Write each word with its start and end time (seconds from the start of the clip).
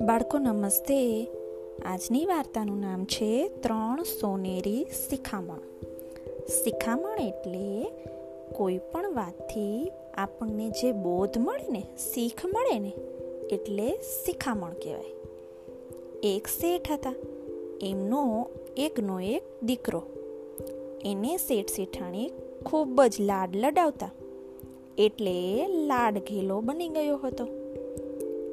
બાળકો, 0.00 0.38
નમસ્તે. 0.38 1.28
આજની 1.86 2.26
વાર્તાનું 2.26 2.80
નામ 2.80 3.04
છે 3.04 3.48
ત્રણ 3.48 4.02
સોનેરી 4.02 4.86
શિખામણ. 5.10 5.58
શિખામણ 6.46 7.20
એટલે 7.20 7.90
કોઈ 8.52 8.78
પણ 8.78 9.14
વાતથી 9.14 9.92
આપણને 10.14 10.70
જે 10.70 10.92
બોધ 10.92 11.38
મળે 11.38 11.72
ને, 11.72 11.82
શીખ 12.14 12.46
મળે 12.46 12.78
ને, 12.78 12.92
એટલે 13.50 13.98
શિખામણ 14.02 14.70
કહેવાય. 14.70 15.10
એક 16.22 16.46
શેઠ 16.46 16.92
હતા. 16.92 17.14
એમનો 17.82 18.46
એકનો 18.76 19.20
એક 19.20 19.42
દીકરો. 19.62 20.02
એને 21.04 21.36
શેઠ 21.36 21.70
શેઠાણી 21.70 22.30
ખૂબ 22.66 23.02
જ 23.02 23.20
લાડ 23.20 23.56
લડાવતા. 23.56 24.10
એટલે 24.98 25.66
લાડ 25.66 26.18
ઘેલો 26.18 26.60
બની 26.60 26.88
ગયો 26.88 27.16
હતો. 27.16 27.44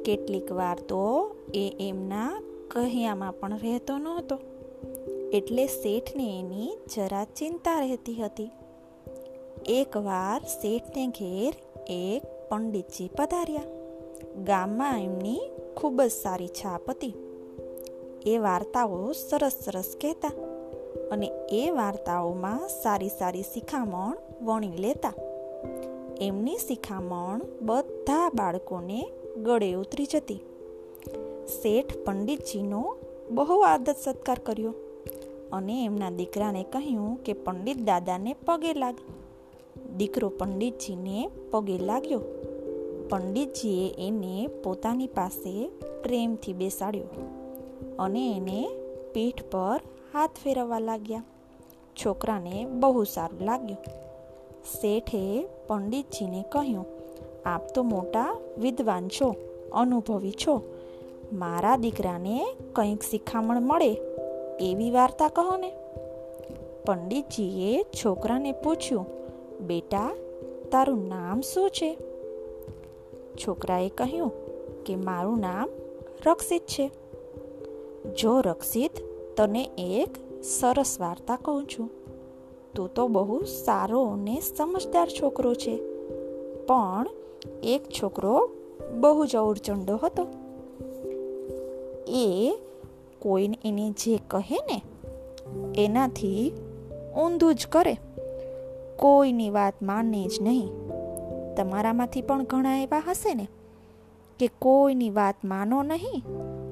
કેટલીક 0.04 0.52
વાર 0.52 0.78
તો 0.78 1.34
એ 1.54 1.76
એમના 1.80 2.42
કહ્યામાં 2.68 3.32
પણ 3.32 3.58
રહેતો 3.58 3.98
નહોતો. 3.98 4.38
એટલે 5.32 5.66
શેઠને 5.66 6.38
એની 6.38 6.76
જરા 6.94 7.24
ચિંતા 7.24 7.80
રહેતી 7.80 8.14
હતી. 8.14 8.50
એકવાર 9.66 10.40
શેઠને 10.40 11.06
ઘેર 11.06 11.54
એક 11.86 12.50
પંડિતજી 12.50 13.08
પધાર્યા. 13.08 13.62
ગામમાં 14.44 15.02
એમની 15.02 15.40
ખૂબ 15.76 16.02
જ 16.02 16.10
સારી 16.10 16.48
છાપ 16.48 16.90
હતી. 16.90 17.14
એ 18.26 18.38
વાર્તાઓ 18.38 19.12
સરસ 19.12 19.52
સરસ 19.64 19.96
કહેતા 20.00 20.28
અને 21.10 21.30
એ 21.50 21.70
વાર્તાઓમાં 21.70 22.68
સારી 22.68 23.08
સારી 23.08 23.42
શિખામણ 23.42 24.16
વણી 24.42 24.76
લેતા. 24.76 25.12
એમની 26.20 26.56
શિખામણ 26.56 27.40
બધા 27.62 28.30
બાળકોને 28.34 29.06
ગળે 29.42 29.74
ઉતરી 29.74 30.06
જતી. 30.06 30.40
શેઠ 31.46 31.96
પંડિતજીનો 32.04 32.96
બહુ 33.30 33.60
આદત 33.60 33.96
સત્કાર 34.04 34.38
કર્યો 34.38 34.74
અને 35.52 35.84
એમના 35.84 36.10
દીકરાને 36.10 36.62
કહ્યું 36.62 37.16
કે 37.16 37.32
પંડિત 37.32 37.84
દાદાને 37.84 38.34
પગે 38.46 38.74
લાગ. 38.74 38.94
દીકરો 39.96 40.28
પંડિતજીને 40.28 41.30
પગે 41.50 41.78
લાગ્યો. 41.78 42.20
પંડિતજીએ 43.10 44.08
એને 44.08 44.46
પોતાની 44.46 45.06
પાસે 45.06 45.68
પ્રેમથી 46.02 46.52
બેસાડ્યો 46.52 47.04
અને 47.98 48.36
એને 48.36 48.68
પીઠ 49.14 49.42
પર 49.50 49.80
હાથ 50.12 50.30
ફેરવવા 50.44 50.78
લાગ્યા. 50.78 51.24
છોકરાને 52.04 52.64
બહુ 52.64 53.04
સારું 53.04 53.46
લાગ્યું. 53.46 54.05
શેઠે 54.66 55.48
પંડિતજીને 55.66 56.44
કહ્યું, 56.48 56.86
આપ 57.46 57.74
તો 57.74 57.82
મોટા 57.82 58.36
વિદ્વાન 58.58 59.08
છો, 59.08 59.34
અનુભવી 59.72 60.34
છો. 60.46 60.62
મારા 61.32 61.76
દીકરાને 61.76 62.46
કંઈક 62.72 63.02
શિખામણ 63.02 63.60
મળે 63.60 63.92
એવી 64.60 64.90
વાર્તા 64.90 65.28
કહો 65.28 65.56
ને. 65.56 65.72
પંડિતજીએ 66.86 67.82
છોકરાને 67.82 68.52
પૂછ્યું, 68.52 69.06
બેટા, 69.66 70.14
તારું 70.70 71.08
નામ 71.08 71.40
શું 71.40 71.70
છે? 71.70 71.98
છોકરાએ 73.46 73.88
કહ્યું, 73.88 74.32
કે 74.84 74.96
મારું 74.96 75.40
નામ 75.40 75.68
રક્ષિત 76.26 76.62
છે. 76.62 76.90
જો 78.14 78.40
રક્ષિત, 78.40 78.90
તને 79.36 79.70
એક 79.78 80.42
સરસ 80.42 80.96
વાર્તા 81.00 81.36
કહું 81.36 81.66
છું. 81.66 81.90
તું 82.76 82.94
તો 82.94 83.08
બહુ 83.08 83.42
સારો 83.44 84.04
અને 84.04 84.40
સમજદાર 84.40 85.08
છોકરો 85.08 85.54
છે. 85.54 85.76
પણ 86.66 87.06
એક 87.62 87.82
છોકરો 88.02 88.50
બહુ 89.00 89.26
જ 89.26 89.36
અવરચંડો 89.36 90.00
હતો. 90.02 90.26
એ 92.08 92.58
કોઈને 93.18 93.58
એને 93.64 93.90
જે 93.90 94.18
કહે 94.28 94.58
ને, 94.70 94.82
એનાથી 95.84 96.52
ઊંધું 97.24 97.54
જ 97.54 97.66
કરે. 97.66 97.94
કોઈની 98.96 99.50
વાત 99.50 99.82
માને 99.82 100.26
જ 100.26 100.42
નહીં. 100.42 100.68
તમારામાંથી 101.56 102.22
પણ 102.22 102.44
ઘણા 102.44 102.82
એવા 102.82 103.02
હશે 103.10 103.34
ને, 103.34 103.46
કે 104.38 104.50
કોઈની 104.58 105.10
વાત 105.10 105.34
માનો 105.44 105.82
નહીં 105.82 106.22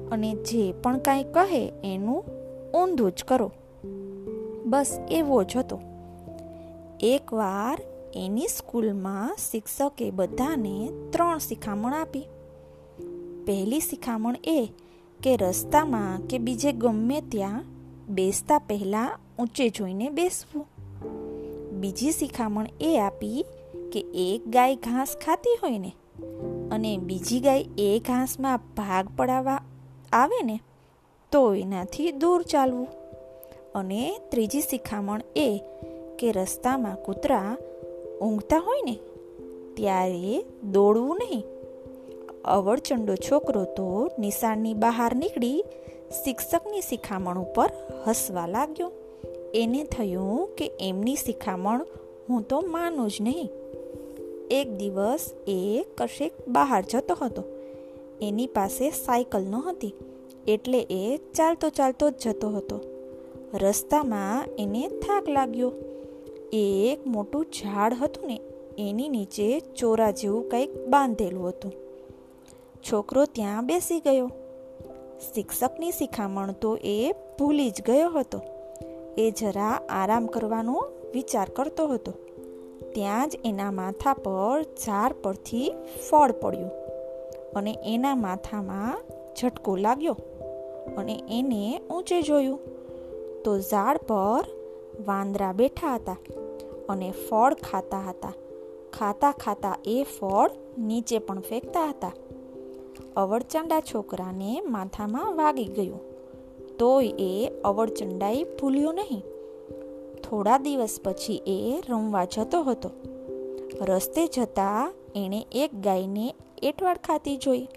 અને 0.09 0.33
જે 0.33 0.71
પણ 0.71 0.97
કાંઈ 0.97 1.23
કહે 1.23 1.73
એનું 1.83 2.23
ઊંધું 2.83 3.11
જ 3.11 3.23
કરો. 3.23 3.51
બસ 4.65 4.99
એવો 5.11 5.43
જ 5.43 5.57
હતો. 5.57 5.79
એકવાર 6.99 7.81
એની 8.15 8.47
સ્કૂલમાં 8.47 9.35
શિક્ષકે 9.51 10.11
બધાને 10.11 10.89
ત્રણ 11.09 11.37
શિખામણ 11.37 11.93
આપી. 11.93 12.27
પહેલી 13.47 13.79
શિખામણ 13.79 14.35
એ 14.43 14.69
કે 15.23 15.37
રસ્તામાં 15.37 16.27
કે 16.27 16.37
બીજે 16.37 16.71
ગમે 16.71 17.21
ત્યાં 17.21 17.63
બેસતા 18.07 18.59
પહેલાં 18.59 19.19
ઊંચે 19.39 19.69
જોઈને 19.69 20.09
બેસવું. 20.09 20.67
બીજી 21.79 22.11
શિખામણ 22.11 22.65
એ 22.81 22.99
આપી 22.99 23.45
કે 23.91 23.99
એક 23.99 24.47
ગાય 24.47 24.75
ઘાસ 24.75 25.15
ખાતી 25.25 25.57
હોય 25.63 25.77
ને, 25.77 25.91
અને 26.71 26.97
બીજી 26.97 27.39
ગાય 27.39 27.65
એ 27.77 28.01
ઘાસમાં 28.07 28.57
ભાગ 28.57 29.07
પડાવવા 29.17 29.61
આવે 30.13 30.43
ને, 30.43 30.59
તો 31.31 31.53
એનાથી 31.53 32.11
દૂર 32.11 32.41
ચાલવું. 32.41 32.87
અને 33.75 34.19
ત્રીજી 34.31 34.61
શિખામણ 34.61 35.21
એ 35.35 35.61
કે 36.19 36.31
રસ્તામાં 36.31 36.95
કૂતરા 36.95 37.57
ઊંઘતા 38.21 38.59
હોય 38.59 38.81
ને, 38.85 38.95
ત્યારે 39.73 40.43
દોડવું 40.71 41.17
નહીં. 41.17 41.43
અવળચંડો 42.45 43.15
છોકરો 43.15 43.63
તો 43.63 43.87
નિશાળની 44.19 44.73
બહાર 44.73 45.15
નીકળી 45.15 45.63
શિક્ષકની 46.23 46.81
શિખામણ 46.81 47.39
ઉપર 47.39 47.69
હસવા 48.07 48.47
લાગ્યો. 48.47 48.91
એને 49.53 49.83
થયું 49.83 50.47
કે 50.47 50.71
એમની 50.79 51.15
શિખામણ 51.15 51.85
હું 52.29 52.41
તો 52.41 52.61
માનું 52.61 53.09
જ 53.09 53.21
નહીં. 53.21 53.49
એક 54.51 54.67
દિવસ 54.77 55.23
એ 55.47 55.85
કશેક 55.97 56.33
બહાર 56.47 56.81
જતો 56.91 57.17
હતો. 57.21 57.43
એની 58.21 58.47
પાસે 58.47 58.89
સાયકલ 58.89 59.43
નહોતી, 59.43 59.93
એટલે 60.47 60.81
એ 60.91 61.17
ચાલતો 61.33 61.69
ચાલતો 61.69 62.09
જ 62.09 62.13
જતો 62.21 62.49
હતો. 62.49 62.77
રસ્તામાં 63.53 64.45
એને 64.59 64.87
થાક 64.87 65.29
લાગ્યો. 65.29 65.71
એક 66.57 67.07
મોટું 67.07 67.45
ઝાડ 67.45 67.93
હતું 68.01 68.27
ને, 68.27 68.39
એની 68.77 69.09
નીચે 69.09 69.59
ચોરા 69.59 70.11
જેવું 70.11 70.49
કંઈક 70.49 70.87
બાંધેલું 70.87 71.49
હતું. 71.49 71.71
છોકરો 72.91 73.25
ત્યાં 73.25 73.65
બેસી 73.65 73.99
ગયો. 73.99 74.27
શિક્ષકની 75.35 75.91
શિખામણ 75.91 76.51
તો 76.51 76.77
એ 76.83 77.11
ભૂલી 77.39 77.69
જ 77.69 77.81
ગયો 77.81 78.09
હતો. 78.09 78.41
એ 79.17 79.31
જરા 79.31 79.81
આરામ 79.89 80.25
કરવાનો 80.25 80.83
વિચાર 81.13 81.49
કરતો 81.49 81.87
હતો. 81.87 82.13
ત્યાં 82.93 83.29
જ 83.29 83.37
એના 83.45 83.71
માથા 83.71 84.13
પર 84.13 84.61
ઝાડ 84.61 85.13
પરથી 85.13 85.73
ફળ 86.09 86.31
પડ્યું 86.31 86.71
અને 87.55 87.77
એના 87.85 88.15
માથામાં 88.15 89.01
ઝટકો 89.41 89.75
લાગ્યો 89.75 90.17
અને 90.97 91.23
એને 91.29 91.81
ઊંચે 91.91 92.21
જોયું. 92.21 92.59
તો 93.43 93.59
ઝાડ 93.59 93.97
પર 93.97 94.45
વાંદરા 95.07 95.53
બેઠા 95.53 95.95
હતા. 95.95 96.17
અને 96.89 97.13
ફળ 97.29 97.53
ખાતા 97.53 97.99
હતા. 98.09 98.33
ખાતા 98.93 99.31
ખાતા 99.31 99.77
એ 99.85 100.05
ફળ 100.19 100.51
નીચે 100.77 101.19
પણ 101.19 101.39
ફેંકતા 101.39 101.89
હતા. 101.89 102.11
અવળચંડા 103.15 103.79
છોકરાને 103.79 104.61
માથામાં 104.61 105.35
વાગી 105.35 105.65
ગયું. 105.65 105.99
તોય 106.77 107.07
એ 107.07 107.51
અવળચંડાઈ 107.63 108.43
ભૂલ્યો 108.43 108.91
નહીં. 108.91 109.23
થોડા 110.23 110.57
દિવસ 110.57 110.99
પછી 111.03 111.41
એ 111.47 111.81
રમવા 111.89 112.25
જતો 112.25 112.63
હતો. 112.63 112.89
રસ્તે 113.81 114.27
જતા 114.27 114.93
એણે 115.15 115.45
એક 115.51 115.81
ગાયને 115.81 116.33
એટવાડ 116.63 116.97
ખાતી 116.97 117.37
જોઈ. 117.37 117.67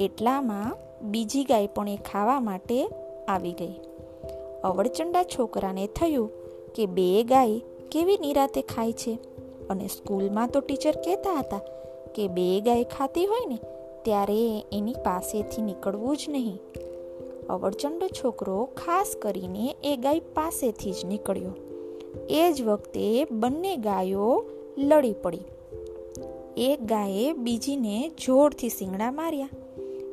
એટલામાં 0.00 0.76
બીજી 1.10 1.44
ગાય 1.44 1.66
પણ 1.66 1.88
એ 1.88 1.96
ખાવા 1.96 2.40
માટે 2.40 2.88
આવી 3.28 3.52
ગઈ. 3.52 3.74
અવળચંડા 4.64 5.22
છોકરાને 5.22 5.86
થયું 5.86 6.30
કે 6.74 6.86
બે 6.86 7.22
ગાય 7.22 7.60
કેવી 7.90 8.18
નિરાતે 8.18 8.62
ખાય 8.62 8.92
છે? 8.92 9.18
અને 9.70 9.86
સ્કૂલમાં 9.86 10.48
તો 10.48 10.60
ટીચર 10.60 10.94
કહેતા 10.96 11.38
હતા 11.38 11.60
કે 12.14 12.28
બે 12.28 12.60
ગાય 12.60 12.84
ખાતી 12.84 13.26
હોય 13.26 13.46
ને, 13.48 13.58
ત્યારે 14.02 14.64
એની 14.72 14.92
પાસેથી 14.92 15.62
નીકળવું 15.62 16.16
જ 16.16 16.24
નહીં. 16.28 16.58
અવરચંડો 17.48 18.08
છોકરો 18.08 18.64
ખાસ 18.64 19.16
કરીને 19.22 19.74
એ 19.84 19.96
ગાય 19.96 20.20
પાસેથી 20.20 20.92
જ 20.92 21.04
નીકળ્યો. 21.04 21.54
એ 22.30 22.52
જ 22.52 22.62
વખતે 22.62 23.24
બંને 23.24 23.76
ગાયો 23.76 24.44
લડી 24.78 25.12
પડી. 25.12 25.44
એક 26.56 26.80
ગાયે 26.82 27.32
બીજીને 27.32 28.10
જોરથી 28.26 28.68
શિંગડા 28.68 29.10
માર્યા, 29.10 29.48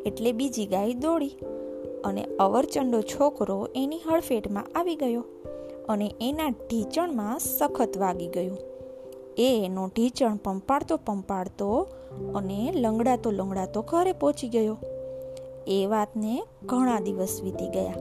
એટલે 0.06 0.32
બીજી 0.32 0.66
ગાય 0.66 0.94
દોડી 0.94 1.34
અને 2.06 2.24
અવરચંડો 2.40 3.02
છોકરો 3.02 3.68
એની 3.76 4.00
હડફેટમાં 4.00 4.68
આવી 4.76 4.96
ગયો. 4.96 5.24
અને 5.90 6.14
એના 6.22 6.48
ઢીંચણમાં 6.48 7.40
સખત 7.40 7.98
વાગી 7.98 8.28
ગયું. 8.28 8.58
એ 9.38 9.62
એનો 9.66 9.88
ઢીંચણ 9.88 10.36
પંપાડતો 10.36 10.98
પંપાડતો 10.98 11.88
અને 12.36 12.72
લંગડાતો 12.76 13.32
લંગડાતો 13.32 13.82
ઘરે 13.82 14.12
પહોંચી 14.12 14.50
ગયો. 14.50 14.78
એ 15.68 15.86
વાતને 15.86 16.44
ઘણા 16.66 17.00
દિવસ 17.00 17.40
વીતી 17.44 17.68
ગયા. 17.68 17.94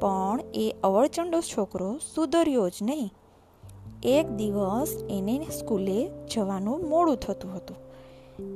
પણ 0.00 0.40
એ 0.54 0.74
અવળચંડો 0.82 1.40
છોકરો 1.40 1.98
સુધર્યો 2.14 2.68
જ 2.68 2.72
નહીં. 2.82 3.10
એક 4.02 4.30
દિવસ 4.30 5.04
એને 5.10 5.46
સ્કૂલે 5.58 6.10
જવાનું 6.34 6.88
મોડું 6.88 7.16
થતું 7.16 7.56
હતું. 7.56 7.76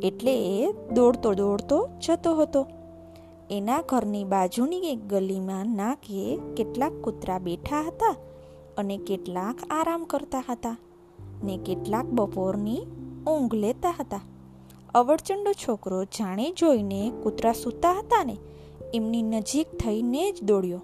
એટલે 0.00 0.60
એ 0.60 0.72
દોડતો 0.72 1.34
દોડતો 1.34 1.88
જતો 2.06 2.34
હતો. 2.34 2.66
એના 3.50 3.82
ઘરની 3.88 4.24
બાજુની 4.24 4.78
એક 4.78 5.08
ગલીમાં 5.08 5.66
નાકે 5.66 6.38
કેટલાક 6.56 6.92
કૂતરા 6.92 7.38
બેઠા 7.38 7.80
હતા. 7.80 8.16
અને 8.80 8.96
કેટલાક 8.96 9.56
આરામ 9.70 10.04
કરતા 10.04 10.42
હતા 10.48 10.76
ને 11.44 11.58
કેટલાક 11.66 12.06
બપોરની 12.06 12.80
ઊંઘ 13.26 13.54
લેતા 13.54 13.94
હતા. 14.00 14.20
અવળચંડો 14.94 15.52
છોકરો 15.52 16.04
જાણે 16.04 16.52
જોઈને 16.52 17.12
કૂતરા 17.22 17.52
સૂતા 17.52 17.92
હતા 17.92 18.24
ને, 18.24 18.36
એમની 18.94 19.22
નજીક 19.22 19.66
થઈને 19.76 20.32
જ 20.32 20.42
દોડ્યો. 20.42 20.80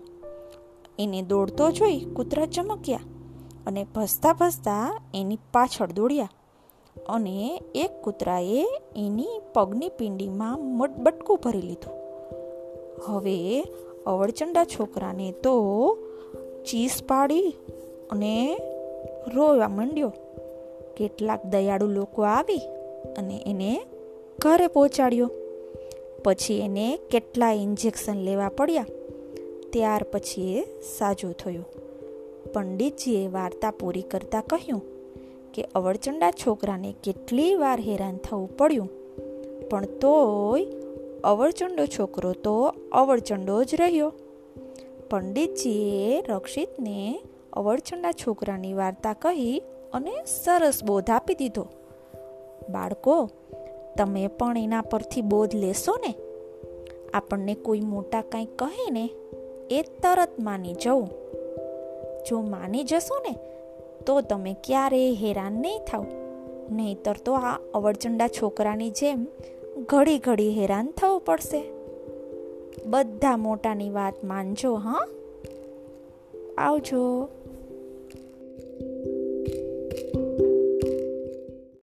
એને 0.98 1.22
દોડતો 1.22 1.70
જોઈ 1.70 1.98
કૂતરા 2.16 2.46
ચમક્યા 2.46 3.00
અને 3.66 3.86
ભસતા 3.94 4.32
ભસતા 4.32 5.00
એની 5.14 5.38
પાછળ 5.52 5.92
દોડ્યા 5.92 6.30
અને 7.08 7.60
એક 7.74 7.90
કૂતરાએ 8.04 8.62
એની 8.96 9.40
પગની 9.54 9.88
પિંડીમાં 9.88 10.78
બટકું 11.02 11.40
ભરી 11.44 11.62
લીધું. 11.62 11.94
હવે 13.04 13.64
અવળચંડા 14.06 14.64
છોકરાને 14.64 15.30
તો 15.32 15.54
ચીસ 16.70 17.02
પાડી 17.08 17.54
અને 18.10 18.56
રોવા 19.34 19.68
માંડ્યો. 19.68 20.12
કેટલાક 20.96 21.44
દયાળુ 21.46 21.86
લોકો 21.86 22.22
આવી 22.22 22.60
અને 23.18 23.44
એને 23.46 23.80
ઘરે 24.38 24.66
પહોંચાડ્યો. 24.66 25.30
પછી 26.24 26.60
એને 26.60 26.98
કેટલા 27.10 27.52
ઇન્જેક્શન 27.52 28.16
લેવા 28.16 28.48
પડ્યા. 28.48 28.86
ત્યાર 29.70 30.02
પછી 30.02 30.58
એ 30.58 30.80
સાજો 30.98 31.32
થયો. 31.32 31.64
પંડિતજીએ 32.54 33.26
વાર્તા 33.26 33.70
પૂરી 33.70 34.02
કરતા 34.02 34.40
કહ્યું 34.40 34.82
કે 35.54 35.64
અવળચંડા 35.74 36.30
છોકરાને 36.30 36.94
કેટલી 37.04 37.54
વાર 37.54 37.80
હેરાન 37.80 38.16
થવું 38.16 38.56
પડ્યું. 38.56 38.88
પણ 39.68 39.84
તોય 39.84 40.66
અવળચંડો 41.24 41.86
છોકરો 41.86 42.32
તો 42.32 42.74
અવળચંડો 42.92 43.64
જ 43.64 43.74
રહ્યો. 43.74 44.12
પંડિતજીએ 45.10 46.20
રક્ષિતને 46.20 47.20
અવળચંડા 47.56 48.12
છોકરાની 48.12 48.72
વાર્તા 48.72 49.12
કહી 49.12 49.62
અને 49.92 50.12
સરસ 50.26 50.84
બોધ 50.84 51.10
આપી 51.10 51.34
દીધો. 51.34 51.66
બાળકો, 52.68 53.30
તમે 53.96 54.26
પણ 54.26 54.58
એના 54.58 54.80
પરથી 54.80 55.22
બોધ 55.22 55.54
લેશો 55.54 55.96
ને? 55.96 56.14
આપણને 57.14 57.54
કોઈ 57.54 57.80
મોટા 57.80 58.20
કંઈ 58.20 58.44
કહે 58.44 58.90
ને, 58.90 59.10
એ 59.70 59.82
તરત 59.82 60.40
માની 60.40 60.74
જવું. 60.74 61.10
જો 62.28 62.40
માની 62.40 62.84
જશો 62.84 63.18
ને, 63.18 63.36
તો 64.06 64.20
તમે 64.20 64.56
ક્યારેય 64.64 65.14
હેરાન 65.14 65.52
નહીં 65.52 65.78
થાવ. 65.78 66.06
નહીતર 66.70 67.14
તો 67.24 67.34
આ 67.34 67.58
અવળચંડા 67.74 68.28
છોકરાની 68.28 68.90
જેમ 68.90 69.26
ઘડી 69.86 70.18
ઘડી 70.18 70.50
હેરાન 70.50 70.90
થવું 70.90 71.20
પડશે. 71.20 71.64
બધા 72.86 73.36
મોટાની 73.36 73.90
વાત 73.90 74.24
માનજો, 74.24 74.74
હા? 74.74 75.06
આવજો. 76.58 77.28